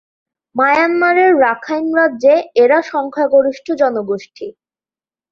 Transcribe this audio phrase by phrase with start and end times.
[0.55, 4.47] মায়ানমারের রাখাইন রাজ্যে এরা সংখ্যাগরিষ্ঠ জনগোষ্ঠী।